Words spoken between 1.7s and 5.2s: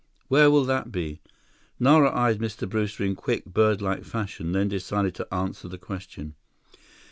Nara eyed Mr. Brewster in quick, birdlike fashion, then decided